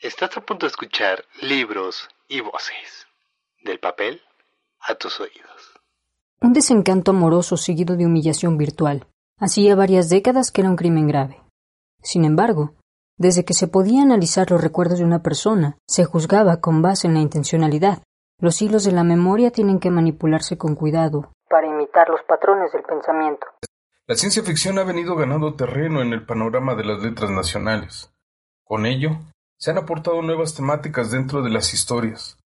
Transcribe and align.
Estás 0.00 0.36
a 0.36 0.42
punto 0.42 0.64
de 0.64 0.70
escuchar 0.70 1.24
libros 1.42 2.08
y 2.28 2.40
voces. 2.40 3.08
Del 3.64 3.80
papel 3.80 4.20
a 4.80 4.94
tus 4.94 5.18
oídos. 5.18 5.80
Un 6.40 6.52
desencanto 6.52 7.10
amoroso 7.10 7.56
seguido 7.56 7.96
de 7.96 8.06
humillación 8.06 8.56
virtual. 8.58 9.08
Hacía 9.40 9.74
varias 9.74 10.08
décadas 10.08 10.52
que 10.52 10.60
era 10.60 10.70
un 10.70 10.76
crimen 10.76 11.08
grave. 11.08 11.42
Sin 12.00 12.24
embargo, 12.24 12.74
desde 13.16 13.44
que 13.44 13.54
se 13.54 13.66
podía 13.66 14.02
analizar 14.02 14.48
los 14.52 14.60
recuerdos 14.60 15.00
de 15.00 15.04
una 15.04 15.24
persona, 15.24 15.76
se 15.88 16.04
juzgaba 16.04 16.60
con 16.60 16.80
base 16.80 17.08
en 17.08 17.14
la 17.14 17.20
intencionalidad. 17.20 18.04
Los 18.38 18.62
hilos 18.62 18.84
de 18.84 18.92
la 18.92 19.02
memoria 19.02 19.50
tienen 19.50 19.80
que 19.80 19.90
manipularse 19.90 20.56
con 20.56 20.76
cuidado 20.76 21.32
para 21.50 21.66
imitar 21.66 22.08
los 22.08 22.20
patrones 22.22 22.70
del 22.70 22.84
pensamiento. 22.84 23.48
La 24.06 24.14
ciencia 24.14 24.44
ficción 24.44 24.78
ha 24.78 24.84
venido 24.84 25.16
ganando 25.16 25.56
terreno 25.56 26.02
en 26.02 26.12
el 26.12 26.24
panorama 26.24 26.76
de 26.76 26.84
las 26.84 27.02
letras 27.02 27.30
nacionales. 27.30 28.12
Con 28.62 28.86
ello, 28.86 29.18
se 29.58 29.72
han 29.72 29.78
aportado 29.78 30.22
nuevas 30.22 30.54
temáticas 30.54 31.10
dentro 31.10 31.42
de 31.42 31.50
las 31.50 31.74
historias, 31.74 32.38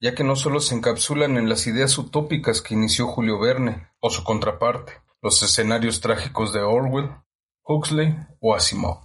ya 0.00 0.14
que 0.14 0.24
no 0.24 0.36
solo 0.36 0.60
se 0.60 0.74
encapsulan 0.74 1.36
en 1.36 1.48
las 1.48 1.66
ideas 1.66 1.98
utópicas 1.98 2.62
que 2.62 2.74
inició 2.74 3.08
Julio 3.08 3.38
Verne 3.40 3.88
o 4.00 4.08
su 4.08 4.22
contraparte, 4.22 4.92
los 5.20 5.42
escenarios 5.42 6.00
trágicos 6.00 6.52
de 6.52 6.60
Orwell, 6.60 7.10
Huxley 7.64 8.16
o 8.40 8.54
Asimov. 8.54 9.04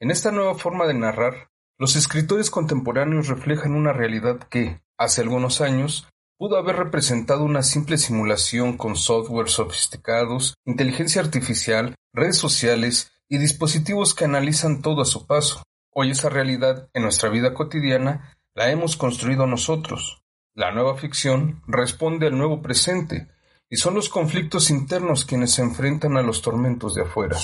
En 0.00 0.10
esta 0.10 0.32
nueva 0.32 0.56
forma 0.56 0.86
de 0.86 0.94
narrar, 0.94 1.50
los 1.78 1.96
escritores 1.96 2.50
contemporáneos 2.50 3.28
reflejan 3.28 3.74
una 3.74 3.92
realidad 3.92 4.38
que, 4.48 4.82
hace 4.98 5.22
algunos 5.22 5.60
años, 5.60 6.08
pudo 6.36 6.56
haber 6.56 6.76
representado 6.76 7.44
una 7.44 7.62
simple 7.62 7.98
simulación 7.98 8.76
con 8.76 8.96
software 8.96 9.48
sofisticados, 9.48 10.54
inteligencia 10.66 11.22
artificial, 11.22 11.94
redes 12.12 12.36
sociales 12.36 13.13
y 13.28 13.38
dispositivos 13.38 14.14
que 14.14 14.24
analizan 14.24 14.82
todo 14.82 15.02
a 15.02 15.06
su 15.06 15.26
paso. 15.26 15.62
Hoy 15.90 16.10
esa 16.10 16.28
realidad, 16.28 16.88
en 16.92 17.02
nuestra 17.02 17.28
vida 17.28 17.54
cotidiana, 17.54 18.36
la 18.54 18.70
hemos 18.70 18.96
construido 18.96 19.46
nosotros. 19.46 20.22
La 20.54 20.72
nueva 20.72 20.96
ficción 20.96 21.62
responde 21.66 22.26
al 22.26 22.38
nuevo 22.38 22.62
presente, 22.62 23.28
y 23.68 23.76
son 23.76 23.94
los 23.94 24.08
conflictos 24.08 24.70
internos 24.70 25.24
quienes 25.24 25.52
se 25.52 25.62
enfrentan 25.62 26.16
a 26.16 26.22
los 26.22 26.42
tormentos 26.42 26.94
de 26.94 27.02
afuera. 27.02 27.36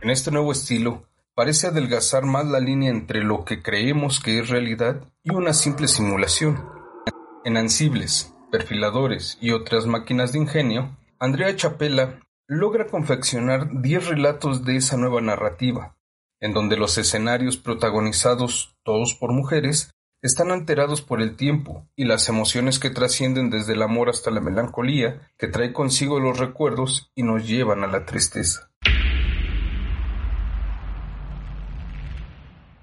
En 0.00 0.10
este 0.10 0.30
nuevo 0.30 0.52
estilo, 0.52 1.08
parece 1.34 1.68
adelgazar 1.68 2.24
más 2.24 2.46
la 2.46 2.60
línea 2.60 2.90
entre 2.90 3.22
lo 3.22 3.44
que 3.44 3.62
creemos 3.62 4.20
que 4.20 4.38
es 4.38 4.48
realidad 4.48 5.04
y 5.22 5.34
una 5.34 5.52
simple 5.52 5.88
simulación. 5.88 6.68
En 7.44 7.56
ansibles, 7.56 8.34
perfiladores 8.50 9.38
y 9.40 9.52
otras 9.52 9.86
máquinas 9.86 10.32
de 10.32 10.38
ingenio, 10.38 10.96
Andrea 11.24 11.56
Chapela 11.56 12.20
logra 12.46 12.86
confeccionar 12.86 13.80
diez 13.80 14.06
relatos 14.06 14.66
de 14.66 14.76
esa 14.76 14.98
nueva 14.98 15.22
narrativa, 15.22 15.96
en 16.38 16.52
donde 16.52 16.76
los 16.76 16.98
escenarios 16.98 17.56
protagonizados, 17.56 18.76
todos 18.84 19.14
por 19.14 19.32
mujeres, 19.32 19.90
están 20.20 20.50
alterados 20.50 21.00
por 21.00 21.22
el 21.22 21.34
tiempo 21.34 21.86
y 21.96 22.04
las 22.04 22.28
emociones 22.28 22.78
que 22.78 22.90
trascienden 22.90 23.48
desde 23.48 23.72
el 23.72 23.80
amor 23.80 24.10
hasta 24.10 24.30
la 24.30 24.42
melancolía, 24.42 25.32
que 25.38 25.48
trae 25.48 25.72
consigo 25.72 26.20
los 26.20 26.38
recuerdos 26.38 27.10
y 27.14 27.22
nos 27.22 27.48
llevan 27.48 27.84
a 27.84 27.86
la 27.86 28.04
tristeza. 28.04 28.70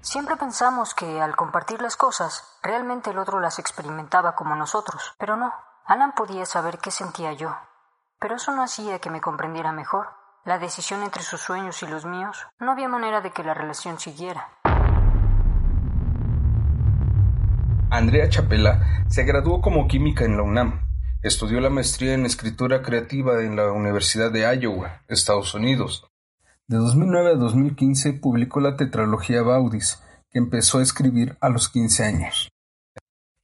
Siempre 0.00 0.34
pensamos 0.34 0.94
que 0.94 1.20
al 1.20 1.36
compartir 1.36 1.80
las 1.80 1.96
cosas, 1.96 2.42
realmente 2.60 3.10
el 3.10 3.18
otro 3.18 3.38
las 3.38 3.60
experimentaba 3.60 4.34
como 4.34 4.56
nosotros, 4.56 5.14
pero 5.16 5.36
no. 5.36 5.52
Alan 5.84 6.12
podía 6.16 6.44
saber 6.44 6.78
qué 6.78 6.90
sentía 6.90 7.34
yo, 7.34 7.56
pero 8.22 8.36
eso 8.36 8.52
no 8.52 8.62
hacía 8.62 9.00
que 9.00 9.10
me 9.10 9.20
comprendiera 9.20 9.72
mejor. 9.72 10.06
La 10.44 10.58
decisión 10.58 11.02
entre 11.02 11.22
sus 11.22 11.40
sueños 11.40 11.82
y 11.82 11.88
los 11.88 12.06
míos, 12.06 12.46
no 12.60 12.70
había 12.70 12.88
manera 12.88 13.20
de 13.20 13.32
que 13.32 13.42
la 13.42 13.52
relación 13.52 13.98
siguiera. 13.98 14.48
Andrea 17.90 18.28
Chapela 18.30 19.04
se 19.08 19.24
graduó 19.24 19.60
como 19.60 19.88
química 19.88 20.24
en 20.24 20.36
la 20.36 20.44
UNAM. 20.44 20.86
Estudió 21.22 21.60
la 21.60 21.68
maestría 21.68 22.14
en 22.14 22.24
escritura 22.24 22.80
creativa 22.82 23.42
en 23.42 23.56
la 23.56 23.70
Universidad 23.70 24.30
de 24.30 24.40
Iowa, 24.56 25.02
Estados 25.08 25.54
Unidos, 25.54 26.10
de 26.72 26.78
2009 26.78 27.32
a 27.32 27.34
2015 27.34 28.14
publicó 28.14 28.60
la 28.60 28.76
tetralogía 28.76 29.42
Baudis, 29.42 30.02
que 30.30 30.38
empezó 30.38 30.78
a 30.78 30.82
escribir 30.82 31.36
a 31.40 31.50
los 31.50 31.68
15 31.68 32.04
años. 32.04 32.48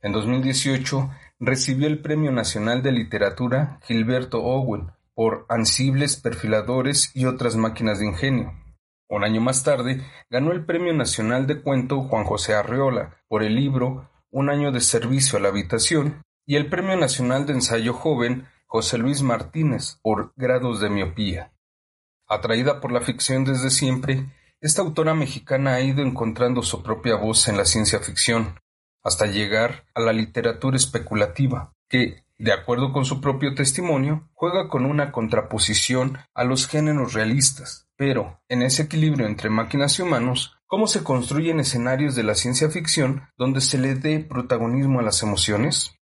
En 0.01 0.13
2018 0.13 1.11
recibió 1.41 1.87
el 1.87 2.01
Premio 2.01 2.33
Nacional 2.33 2.83
de 2.83 2.93
Literatura 2.93 3.81
Gilberto 3.83 4.43
Owen 4.43 4.91
por 5.15 5.47
Ansibles, 5.49 6.17
Perfiladores 6.17 7.11
y 7.15 7.27
otras 7.27 7.57
máquinas 7.57 7.99
de 7.99 8.07
ingenio. 8.07 8.53
Un 9.09 9.25
año 9.25 9.41
más 9.41 9.65
tarde 9.65 10.03
ganó 10.31 10.53
el 10.53 10.65
Premio 10.65 10.93
Nacional 10.93 11.47
de 11.47 11.63
Cuento 11.63 12.03
Juan 12.03 12.25
José 12.25 12.55
Arreola 12.55 13.17
por 13.29 13.43
el 13.43 13.55
libro 13.55 14.11
Un 14.31 14.51
año 14.51 14.71
de 14.71 14.81
servicio 14.81 15.39
a 15.39 15.43
la 15.43 15.49
habitación 15.49 16.23
y 16.45 16.57
el 16.57 16.69
Premio 16.69 16.97
Nacional 16.97 17.47
de 17.47 17.55
Ensayo 17.55 17.95
Joven 17.95 18.47
José 18.67 18.99
Luis 18.99 19.23
Martínez 19.23 19.99
por 20.03 20.33
Grados 20.37 20.81
de 20.81 20.91
Miopía. 20.91 21.53
Atraída 22.27 22.81
por 22.81 22.93
la 22.93 23.01
ficción 23.01 23.45
desde 23.45 23.71
siempre, 23.71 24.27
esta 24.61 24.83
autora 24.83 25.15
mexicana 25.15 25.75
ha 25.75 25.81
ido 25.81 26.03
encontrando 26.03 26.63
su 26.63 26.83
propia 26.83 27.15
voz 27.15 27.49
en 27.49 27.57
la 27.57 27.65
ciencia 27.65 28.01
ficción, 28.01 28.61
hasta 29.09 29.27
llegar 29.27 29.85
a 29.95 30.01
la 30.01 30.13
literatura 30.13 30.77
especulativa, 30.77 31.75
que, 31.89 32.25
de 32.39 32.53
acuerdo 32.53 32.93
con 32.93 33.05
su 33.05 33.21
propio 33.21 33.55
testimonio, 33.55 34.29
juega 34.35 34.69
con 34.69 34.85
una 34.85 35.11
contraposición 35.11 36.19
a 36.35 36.45
los 36.45 36.69
géneros 36.69 37.15
realistas. 37.15 37.89
Pero, 37.97 38.41
en 38.49 38.63
ese 38.63 38.83
equilibrio 38.83 39.27
entre 39.27 39.51
máquinas 39.51 39.99
y 39.99 40.03
humanos, 40.03 40.57
¿cómo 40.67 40.87
se 40.87 41.03
construyen 41.03 41.59
escenarios 41.59 42.15
de 42.15 42.23
la 42.23 42.37
ciencia 42.37 42.71
ficción 42.71 43.23
donde 43.37 43.61
se 43.61 43.79
le 43.79 43.97
dé 43.97 44.21
protagonismo 44.21 45.01
a 45.01 45.03
las 45.03 45.23
emociones? 45.23 45.99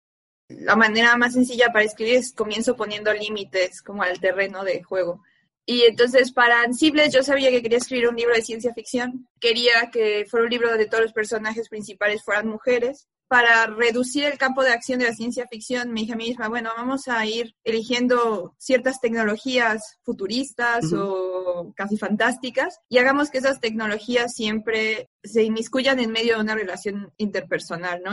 La 0.48 0.76
manera 0.76 1.16
más 1.16 1.32
sencilla 1.32 1.72
para 1.72 1.84
escribir 1.84 2.16
es 2.16 2.32
comienzo 2.32 2.76
poniendo 2.76 3.12
límites 3.12 3.82
como 3.82 4.02
al 4.02 4.20
terreno 4.20 4.62
de 4.62 4.82
juego. 4.82 5.22
Y 5.68 5.82
entonces 5.82 6.32
para 6.32 6.62
Ansibles 6.62 7.12
yo 7.12 7.24
sabía 7.24 7.50
que 7.50 7.60
quería 7.60 7.78
escribir 7.78 8.08
un 8.08 8.16
libro 8.16 8.34
de 8.34 8.42
ciencia 8.42 8.72
ficción. 8.72 9.28
Quería 9.40 9.90
que 9.92 10.24
fuera 10.30 10.44
un 10.44 10.50
libro 10.50 10.70
donde 10.70 10.86
todos 10.86 11.02
los 11.02 11.12
personajes 11.12 11.68
principales 11.68 12.22
fueran 12.22 12.46
mujeres. 12.46 13.08
Para 13.28 13.66
reducir 13.66 14.22
el 14.22 14.38
campo 14.38 14.62
de 14.62 14.70
acción 14.70 15.00
de 15.00 15.06
la 15.06 15.12
ciencia 15.12 15.48
ficción, 15.48 15.90
me 15.90 16.02
dije 16.02 16.12
a 16.12 16.16
mí 16.16 16.28
misma, 16.28 16.48
bueno, 16.48 16.70
vamos 16.76 17.08
a 17.08 17.26
ir 17.26 17.56
eligiendo 17.64 18.54
ciertas 18.56 19.00
tecnologías 19.00 19.98
futuristas 20.04 20.92
o 20.92 21.72
casi 21.74 21.96
fantásticas 21.96 22.78
y 22.88 22.98
hagamos 22.98 23.30
que 23.30 23.38
esas 23.38 23.58
tecnologías 23.58 24.32
siempre 24.32 25.10
se 25.24 25.42
inmiscuyan 25.42 25.98
en 25.98 26.12
medio 26.12 26.36
de 26.36 26.42
una 26.42 26.54
relación 26.54 27.12
interpersonal, 27.16 28.00
¿no? 28.04 28.12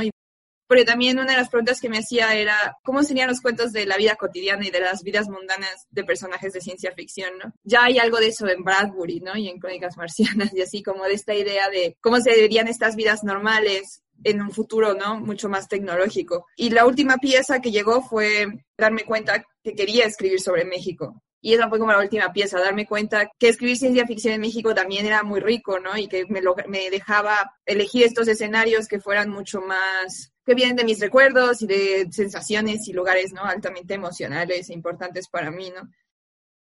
Porque 0.74 0.86
también 0.86 1.20
una 1.20 1.34
de 1.34 1.38
las 1.38 1.50
preguntas 1.50 1.80
que 1.80 1.88
me 1.88 2.00
hacía 2.00 2.34
era 2.34 2.80
cómo 2.84 3.04
serían 3.04 3.30
los 3.30 3.42
cuentos 3.42 3.74
de 3.74 3.86
la 3.86 3.96
vida 3.96 4.16
cotidiana 4.16 4.66
y 4.66 4.72
de 4.72 4.80
las 4.80 5.04
vidas 5.04 5.30
mundanas 5.30 5.86
de 5.92 6.04
personajes 6.04 6.52
de 6.52 6.62
ciencia 6.62 6.92
ficción. 6.94 7.32
Ya 7.64 7.84
hay 7.84 8.00
algo 8.00 8.18
de 8.18 8.30
eso 8.30 8.48
en 8.48 8.64
Bradbury, 8.64 9.20
¿no? 9.20 9.38
Y 9.38 9.50
en 9.50 9.60
Crónicas 9.60 9.98
Marcianas 9.98 10.52
y 10.52 10.64
así 10.64 10.82
como 10.82 11.04
de 11.04 11.14
esta 11.14 11.36
idea 11.36 11.70
de 11.70 11.96
cómo 12.02 12.20
se 12.22 12.32
verían 12.32 12.68
estas 12.68 12.96
vidas 12.96 13.24
normales 13.24 14.02
en 14.24 14.42
un 14.42 14.50
futuro, 14.50 14.96
¿no? 14.96 15.20
Mucho 15.20 15.48
más 15.48 15.68
tecnológico. 15.68 16.48
Y 16.58 16.72
la 16.72 16.88
última 16.88 17.18
pieza 17.18 17.62
que 17.62 17.70
llegó 17.70 18.02
fue 18.02 18.48
darme 18.76 19.06
cuenta 19.06 19.46
que 19.64 19.76
quería 19.76 20.06
escribir 20.06 20.42
sobre 20.42 20.66
México. 20.66 21.22
Y 21.46 21.54
esa 21.54 21.68
fue 21.68 21.78
como 21.78 21.92
la 21.92 22.00
última 22.00 22.32
pieza, 22.32 22.58
darme 22.58 22.88
cuenta 22.88 23.30
que 23.38 23.50
escribir 23.50 23.76
ciencia 23.76 24.08
ficción 24.08 24.34
en 24.34 24.40
México 24.40 24.74
también 24.74 25.06
era 25.06 25.24
muy 25.24 25.42
rico, 25.42 25.78
¿no? 25.78 25.98
Y 25.98 26.08
que 26.08 26.26
me, 26.30 26.42
me 26.70 26.90
dejaba 26.90 27.58
elegir 27.66 28.06
estos 28.06 28.30
escenarios 28.30 28.88
que 28.88 29.02
fueran 29.02 29.30
mucho 29.30 29.60
más 29.60 30.34
que 30.46 30.56
vienen 30.56 30.78
de 30.78 30.86
mis 30.86 31.02
recuerdos 31.02 31.62
y 31.62 31.68
de 31.68 32.08
sensaciones 32.12 32.88
y 32.88 32.94
lugares 32.94 33.34
¿no? 33.34 33.44
altamente 33.44 33.94
emocionales 33.94 34.70
e 34.70 34.74
importantes 34.74 35.28
para 35.28 35.52
mí, 35.52 35.70
¿no? 35.70 35.90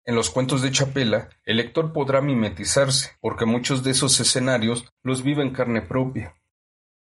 En 0.06 0.16
los 0.16 0.30
cuentos 0.30 0.62
de 0.62 0.72
Chapela, 0.72 1.30
el 1.46 1.58
lector 1.58 1.94
podrá 1.94 2.20
mimetizarse, 2.20 3.12
porque 3.22 3.46
muchos 3.46 3.84
de 3.84 3.92
esos 3.92 4.20
escenarios 4.20 4.86
los 5.02 5.24
vive 5.24 5.44
en 5.44 5.54
carne 5.54 5.82
propia. 5.82 6.36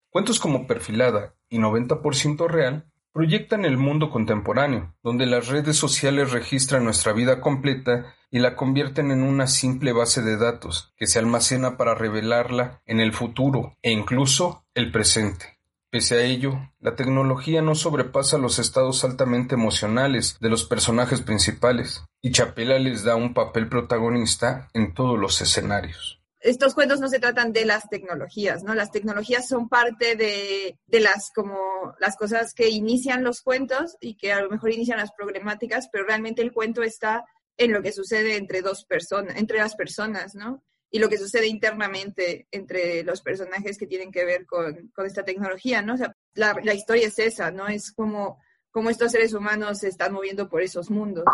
Cuentos 0.09 0.39
como 0.39 0.65
Perfilada 0.65 1.35
y 1.47 1.59
90% 1.59 2.47
Real 2.47 2.91
proyectan 3.17 3.65
el 3.65 3.79
mundo 3.79 4.11
contemporáneo, 4.11 4.93
donde 5.01 5.25
las 5.25 5.47
redes 5.47 5.75
sociales 5.75 6.29
registran 6.33 6.83
nuestra 6.83 7.13
vida 7.13 7.41
completa 7.41 8.13
y 8.29 8.37
la 8.37 8.55
convierten 8.55 9.09
en 9.09 9.23
una 9.23 9.47
simple 9.47 9.91
base 9.91 10.21
de 10.21 10.37
datos 10.37 10.93
que 10.97 11.07
se 11.07 11.17
almacena 11.17 11.77
para 11.77 11.95
revelarla 11.95 12.83
en 12.85 12.99
el 12.99 13.13
futuro 13.13 13.75
e 13.81 13.89
incluso 13.91 14.67
el 14.75 14.91
presente. 14.91 15.57
Pese 15.89 16.13
a 16.13 16.21
ello, 16.21 16.59
la 16.79 16.95
tecnología 16.95 17.63
no 17.63 17.73
sobrepasa 17.73 18.37
los 18.37 18.59
estados 18.59 19.03
altamente 19.03 19.55
emocionales 19.55 20.37
de 20.39 20.49
los 20.49 20.65
personajes 20.65 21.21
principales, 21.21 22.05
y 22.21 22.29
Chapela 22.29 22.77
les 22.77 23.03
da 23.03 23.15
un 23.15 23.33
papel 23.33 23.67
protagonista 23.67 24.69
en 24.75 24.93
todos 24.93 25.17
los 25.17 25.41
escenarios. 25.41 26.21
Estos 26.39 26.75
cuentos 26.75 26.99
no 26.99 27.09
se 27.09 27.19
tratan 27.19 27.51
de 27.51 27.65
las 27.65 27.89
tecnologías, 27.89 28.63
¿no? 28.63 28.75
Las 28.75 28.91
tecnologías 28.91 29.47
son 29.47 29.69
parte 29.69 30.15
de, 30.15 30.77
de 30.85 30.99
las 30.99 31.31
como 31.33 31.95
las 31.99 32.15
cosas 32.15 32.53
que 32.53 32.69
inician 32.69 33.23
los 33.23 33.41
cuentos 33.41 33.97
y 33.99 34.15
que 34.15 34.31
a 34.31 34.41
lo 34.41 34.49
mejor 34.49 34.71
inician 34.71 34.99
las 34.99 35.11
problemáticas, 35.11 35.89
pero 35.91 36.05
realmente 36.05 36.41
el 36.43 36.51
cuento 36.51 36.83
está 36.83 37.25
en 37.57 37.73
lo 37.73 37.81
que 37.81 37.91
sucede 37.91 38.37
entre 38.37 38.61
dos 38.61 38.85
personas, 38.85 39.35
entre 39.37 39.57
las 39.57 39.75
personas, 39.75 40.35
¿no? 40.35 40.63
Y 40.89 40.99
lo 40.99 41.09
que 41.09 41.17
sucede 41.17 41.47
internamente 41.47 42.47
entre 42.51 43.03
los 43.03 43.21
personajes 43.21 43.77
que 43.77 43.87
tienen 43.87 44.11
que 44.11 44.23
ver 44.23 44.45
con, 44.45 44.91
esta 45.05 45.23
tecnología, 45.23 45.81
¿no? 45.81 45.95
O 45.95 45.97
sea, 45.97 46.15
la, 46.33 46.55
la, 46.63 46.73
historia 46.73 47.07
es 47.07 47.19
esa, 47.19 47.51
¿no? 47.51 47.67
Es 47.67 47.91
como, 47.91 48.39
como 48.71 48.89
estos 48.89 49.11
seres 49.11 49.33
humanos 49.33 49.79
se 49.79 49.89
están 49.89 50.13
moviendo 50.13 50.47
por 50.47 50.61
esos 50.61 50.89
mundos. 50.89 51.25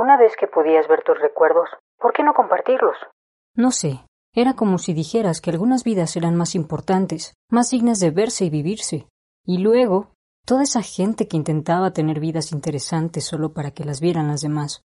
Una 0.00 0.16
vez 0.16 0.32
que 0.40 0.46
podías 0.46 0.88
ver 0.88 1.02
tus 1.04 1.20
recuerdos, 1.20 1.68
¿por 1.98 2.14
qué 2.14 2.24
no 2.24 2.32
compartirlos? 2.32 2.96
No 3.54 3.70
sé, 3.70 4.00
era 4.34 4.54
como 4.54 4.78
si 4.78 4.94
dijeras 4.94 5.42
que 5.42 5.50
algunas 5.50 5.84
vidas 5.84 6.16
eran 6.16 6.36
más 6.36 6.54
importantes, 6.54 7.34
más 7.50 7.68
dignas 7.68 8.00
de 8.00 8.10
verse 8.10 8.46
y 8.46 8.48
vivirse. 8.48 9.08
Y 9.44 9.58
luego, 9.58 10.14
toda 10.46 10.62
esa 10.62 10.80
gente 10.80 11.28
que 11.28 11.36
intentaba 11.36 11.92
tener 11.92 12.18
vidas 12.18 12.50
interesantes 12.50 13.24
solo 13.24 13.52
para 13.52 13.72
que 13.72 13.84
las 13.84 14.00
vieran 14.00 14.28
las 14.28 14.40
demás. 14.40 14.80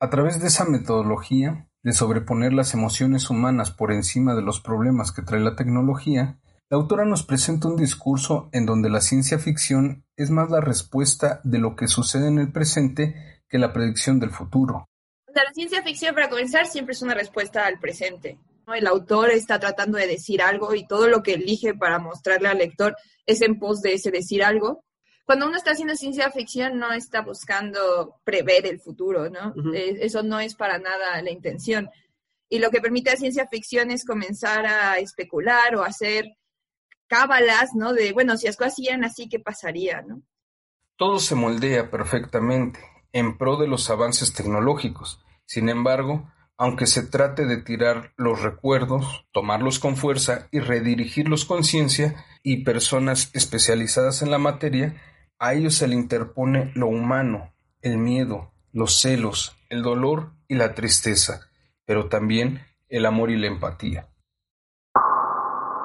A 0.00 0.10
través 0.10 0.40
de 0.40 0.46
esa 0.46 0.64
metodología, 0.64 1.66
de 1.82 1.92
sobreponer 1.92 2.52
las 2.52 2.74
emociones 2.74 3.30
humanas 3.30 3.72
por 3.72 3.90
encima 3.90 4.36
de 4.36 4.42
los 4.42 4.60
problemas 4.60 5.10
que 5.10 5.22
trae 5.22 5.40
la 5.40 5.56
tecnología, 5.56 6.38
la 6.70 6.76
autora 6.76 7.04
nos 7.04 7.24
presenta 7.24 7.66
un 7.66 7.74
discurso 7.74 8.48
en 8.52 8.64
donde 8.64 8.90
la 8.90 9.00
ciencia 9.00 9.40
ficción 9.40 10.04
es 10.16 10.30
más 10.30 10.50
la 10.50 10.60
respuesta 10.60 11.40
de 11.42 11.58
lo 11.58 11.74
que 11.74 11.88
sucede 11.88 12.28
en 12.28 12.38
el 12.38 12.52
presente 12.52 13.37
que 13.48 13.58
la 13.58 13.72
predicción 13.72 14.18
del 14.20 14.30
futuro 14.30 14.88
la 15.44 15.52
ciencia 15.52 15.82
ficción, 15.82 16.14
para 16.14 16.28
comenzar, 16.28 16.66
siempre 16.66 16.92
es 16.92 17.02
una 17.02 17.14
respuesta 17.14 17.66
al 17.66 17.78
presente. 17.78 18.38
El 18.74 18.86
autor 18.86 19.30
está 19.30 19.58
tratando 19.58 19.96
de 19.96 20.06
decir 20.06 20.42
algo 20.42 20.74
y 20.74 20.86
todo 20.86 21.08
lo 21.08 21.22
que 21.22 21.34
elige 21.34 21.74
para 21.74 21.98
mostrarle 21.98 22.48
al 22.48 22.58
lector 22.58 22.96
es 23.24 23.40
en 23.40 23.58
pos 23.58 23.80
de 23.80 23.94
ese 23.94 24.10
decir 24.10 24.44
algo. 24.44 24.84
Cuando 25.24 25.46
uno 25.46 25.56
está 25.56 25.72
haciendo 25.72 25.94
ciencia 25.94 26.30
ficción 26.30 26.78
no 26.78 26.92
está 26.92 27.22
buscando 27.22 28.16
prever 28.24 28.66
el 28.66 28.80
futuro, 28.80 29.30
¿no? 29.30 29.54
Eh, 29.74 29.98
eso 30.00 30.22
no 30.22 30.40
es 30.40 30.54
para 30.54 30.78
nada 30.78 31.20
la 31.22 31.30
intención. 31.30 31.88
Y 32.50 32.58
lo 32.58 32.70
que 32.70 32.80
permite 32.80 33.10
la 33.10 33.16
ciencia 33.16 33.46
ficción 33.46 33.90
es 33.90 34.04
comenzar 34.04 34.66
a 34.66 34.98
especular 34.98 35.76
o 35.76 35.82
hacer 35.82 36.36
cábalas, 37.06 37.70
¿no? 37.74 37.92
De, 37.92 38.12
bueno, 38.12 38.36
si 38.36 38.46
las 38.46 38.56
cosas 38.56 38.74
siguen 38.74 39.04
así, 39.04 39.28
¿qué 39.28 39.38
pasaría, 39.38 40.02
no? 40.02 40.22
Todo 40.96 41.18
se 41.18 41.34
moldea 41.34 41.90
perfectamente 41.90 42.80
en 43.12 43.38
pro 43.38 43.56
de 43.56 43.66
los 43.68 43.90
avances 43.90 44.32
tecnológicos. 44.32 45.24
Sin 45.46 45.68
embargo, 45.68 46.30
aunque 46.56 46.86
se 46.86 47.04
trate 47.04 47.46
de 47.46 47.58
tirar 47.58 48.12
los 48.16 48.42
recuerdos, 48.42 49.26
tomarlos 49.32 49.78
con 49.78 49.96
fuerza 49.96 50.48
y 50.50 50.58
redirigirlos 50.58 51.44
con 51.44 51.62
ciencia 51.62 52.24
y 52.42 52.64
personas 52.64 53.30
especializadas 53.32 54.22
en 54.22 54.30
la 54.30 54.38
materia, 54.38 55.00
a 55.38 55.54
ellos 55.54 55.74
se 55.74 55.86
le 55.86 55.94
interpone 55.94 56.72
lo 56.74 56.88
humano, 56.88 57.52
el 57.80 57.96
miedo, 57.98 58.52
los 58.72 59.00
celos, 59.00 59.56
el 59.70 59.82
dolor 59.82 60.32
y 60.48 60.56
la 60.56 60.74
tristeza, 60.74 61.48
pero 61.84 62.08
también 62.08 62.66
el 62.88 63.06
amor 63.06 63.30
y 63.30 63.36
la 63.36 63.46
empatía. 63.46 64.08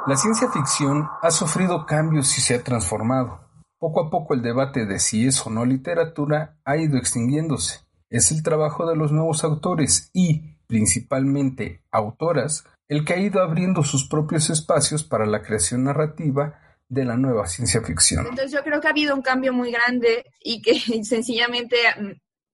La 0.08 0.18
ciencia 0.18 0.50
ficción 0.50 1.08
ha 1.22 1.32
sufrido 1.32 1.86
cambios 1.86 2.38
y 2.38 2.42
se 2.42 2.56
ha 2.56 2.64
transformado. 2.64 3.43
Poco 3.84 4.00
a 4.00 4.10
poco 4.10 4.34
el 4.34 4.42
debate 4.42 4.86
de 4.86 4.98
si 4.98 5.28
es 5.28 5.46
o 5.46 5.50
no 5.50 5.66
literatura 5.66 6.58
ha 6.64 6.78
ido 6.78 6.98
extinguiéndose. 6.98 7.82
Es 8.10 8.32
el 8.32 8.42
trabajo 8.42 8.90
de 8.90 8.96
los 8.96 9.12
nuevos 9.12 9.44
autores 9.44 10.10
y, 10.14 10.56
principalmente, 10.68 11.84
autoras, 11.92 12.64
el 12.88 13.04
que 13.04 13.12
ha 13.12 13.18
ido 13.18 13.42
abriendo 13.42 13.84
sus 13.84 14.08
propios 14.08 14.50
espacios 14.50 15.04
para 15.04 15.26
la 15.26 15.42
creación 15.42 15.84
narrativa 15.84 16.62
de 16.88 17.04
la 17.04 17.18
nueva 17.18 17.46
ciencia 17.46 17.82
ficción. 17.82 18.26
Entonces 18.26 18.54
yo 18.54 18.64
creo 18.64 18.80
que 18.80 18.88
ha 18.88 18.92
habido 18.92 19.14
un 19.16 19.22
cambio 19.22 19.52
muy 19.52 19.70
grande 19.70 20.32
y 20.42 20.62
que 20.62 20.80
sencillamente 21.04 21.76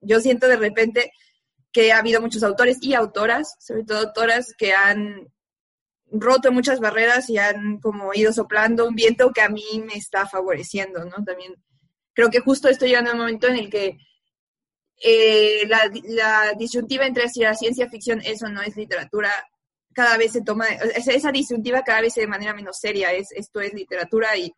yo 0.02 0.22
siento 0.22 0.48
de 0.48 0.58
repente 0.58 1.12
que 1.72 1.92
ha 1.92 2.00
habido 2.00 2.22
muchos 2.22 2.42
autores 2.42 2.80
y 2.82 2.96
autoras, 2.96 3.54
sobre 3.60 3.84
todo 3.84 4.00
autoras 4.00 4.56
que 4.58 4.74
han 4.74 5.28
roto 6.12 6.52
muchas 6.52 6.80
barreras 6.80 7.30
y 7.30 7.38
han 7.38 7.80
como 7.80 8.14
ido 8.14 8.34
soplando 8.34 8.88
un 8.88 8.96
viento 8.96 9.32
que 9.32 9.42
a 9.42 9.50
mí 9.50 9.64
me 9.86 9.94
está 9.94 10.28
favoreciendo, 10.28 11.06
¿no? 11.06 11.24
También 11.24 11.56
creo 12.14 12.30
que 12.30 12.40
justo 12.40 12.70
estoy 12.70 12.90
llegando 12.90 13.12
a 13.12 13.14
un 13.14 13.20
momento 13.20 13.48
en 13.48 13.56
el 13.58 13.70
que 13.70 13.98
eh, 15.02 15.68
la, 15.68 16.54
disyuntiva 16.58 17.06
entre 17.06 17.30
si 17.30 17.42
la 17.42 17.54
ciencia 17.54 17.90
ficción 17.90 18.22
es 18.24 18.44
o 18.44 18.50
no 18.50 18.62
es 18.62 18.76
literatura 18.76 19.32
cada 19.94 20.18
vez 20.18 20.34
se 20.34 20.42
toma, 20.42 20.68
esa, 20.68 21.12
esa 21.14 21.32
disyuntiva 21.32 21.84
cada 21.84 22.02
vez 22.02 22.16
de 22.16 22.28
manera 22.28 22.54
menos 22.54 22.78
seria, 22.80 23.12
es 23.14 23.32
esto 23.32 23.60
es 23.60 23.74
literatura 23.74 24.36
y 24.38 24.54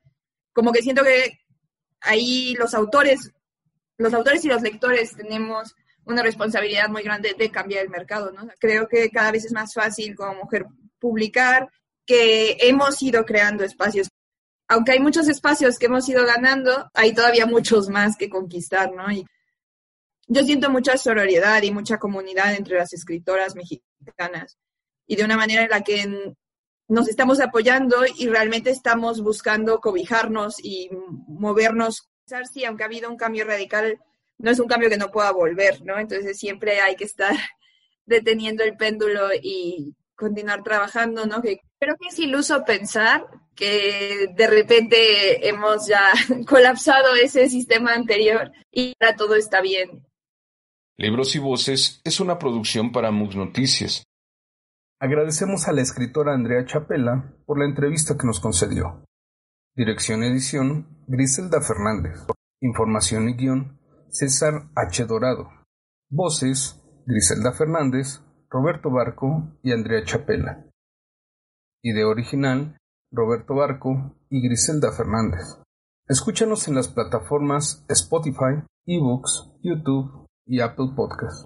como 0.53 0.71
que 0.71 0.81
siento 0.81 1.03
que 1.03 1.39
ahí 2.01 2.53
los 2.55 2.73
autores, 2.73 3.31
los 3.97 4.13
autores 4.13 4.43
y 4.45 4.49
los 4.49 4.61
lectores 4.61 5.15
tenemos 5.15 5.75
una 6.05 6.23
responsabilidad 6.23 6.89
muy 6.89 7.03
grande 7.03 7.35
de 7.37 7.51
cambiar 7.51 7.83
el 7.83 7.89
mercado, 7.89 8.31
¿no? 8.31 8.47
Creo 8.59 8.87
que 8.87 9.09
cada 9.09 9.31
vez 9.31 9.45
es 9.45 9.53
más 9.53 9.73
fácil 9.73 10.15
como 10.15 10.43
mujer 10.43 10.65
publicar, 11.01 11.69
que 12.05 12.57
hemos 12.61 13.01
ido 13.01 13.25
creando 13.25 13.65
espacios. 13.65 14.07
Aunque 14.69 14.93
hay 14.93 14.99
muchos 14.99 15.27
espacios 15.27 15.77
que 15.77 15.87
hemos 15.87 16.07
ido 16.07 16.25
ganando, 16.25 16.89
hay 16.93 17.13
todavía 17.13 17.45
muchos 17.45 17.89
más 17.89 18.15
que 18.15 18.29
conquistar, 18.29 18.93
¿no? 18.93 19.11
Y 19.11 19.25
yo 20.27 20.43
siento 20.43 20.69
mucha 20.69 20.95
sororidad 20.95 21.61
y 21.63 21.71
mucha 21.71 21.97
comunidad 21.97 22.55
entre 22.55 22.77
las 22.77 22.93
escritoras 22.93 23.55
mexicanas 23.55 24.57
y 25.05 25.17
de 25.17 25.25
una 25.25 25.35
manera 25.35 25.63
en 25.63 25.69
la 25.69 25.81
que 25.81 26.35
nos 26.87 27.09
estamos 27.09 27.41
apoyando 27.41 28.05
y 28.17 28.27
realmente 28.27 28.69
estamos 28.69 29.21
buscando 29.21 29.81
cobijarnos 29.81 30.63
y 30.63 30.89
movernos. 31.27 32.09
Sí, 32.53 32.63
aunque 32.63 32.83
ha 32.83 32.85
habido 32.85 33.09
un 33.09 33.17
cambio 33.17 33.43
radical, 33.43 33.99
no 34.37 34.51
es 34.51 34.59
un 34.59 34.67
cambio 34.67 34.89
que 34.89 34.97
no 34.97 35.11
pueda 35.11 35.31
volver, 35.31 35.83
¿no? 35.83 35.99
Entonces 35.99 36.39
siempre 36.39 36.79
hay 36.79 36.95
que 36.95 37.03
estar 37.03 37.35
deteniendo 38.05 38.63
el 38.63 38.77
péndulo 38.77 39.29
y 39.33 39.95
continuar 40.21 40.63
trabajando, 40.63 41.25
¿no? 41.25 41.41
Que 41.41 41.59
creo 41.79 41.95
que 41.99 42.07
es 42.09 42.19
iluso 42.19 42.63
pensar 42.63 43.25
que 43.55 44.27
de 44.35 44.47
repente 44.47 45.49
hemos 45.49 45.87
ya 45.87 46.11
colapsado 46.47 47.15
ese 47.15 47.49
sistema 47.49 47.93
anterior 47.93 48.51
y 48.71 48.93
ahora 49.01 49.17
todo 49.17 49.35
está 49.35 49.61
bien. 49.61 50.05
Libros 50.97 51.35
y 51.35 51.39
Voces 51.39 51.99
es 52.03 52.19
una 52.19 52.37
producción 52.37 52.91
para 52.91 53.11
Mux 53.11 53.35
Noticias. 53.35 54.03
Agradecemos 54.99 55.67
a 55.67 55.73
la 55.73 55.81
escritora 55.81 56.35
Andrea 56.35 56.63
Chapela 56.65 57.33
por 57.47 57.57
la 57.59 57.65
entrevista 57.65 58.15
que 58.17 58.27
nos 58.27 58.39
concedió. 58.39 59.03
Dirección 59.75 60.23
edición 60.23 61.03
Griselda 61.07 61.59
Fernández. 61.61 62.19
Información 62.61 63.29
y 63.29 63.33
guion 63.33 63.79
César 64.11 64.69
H. 64.75 65.05
Dorado. 65.05 65.49
Voces 66.09 66.79
Griselda 67.07 67.51
Fernández, 67.53 68.21
Roberto 68.51 68.91
Barco 68.91 69.57
y 69.63 69.71
Andrea 69.71 70.03
Chapela. 70.03 70.65
Idea 71.81 72.05
original, 72.05 72.77
Roberto 73.09 73.55
Barco 73.55 74.17
y 74.29 74.45
Griselda 74.45 74.91
Fernández. 74.91 75.61
Escúchanos 76.09 76.67
en 76.67 76.75
las 76.75 76.89
plataformas 76.89 77.85
Spotify, 77.87 78.61
eBooks, 78.85 79.53
YouTube 79.61 80.27
y 80.45 80.59
Apple 80.59 80.89
Podcast. 80.97 81.45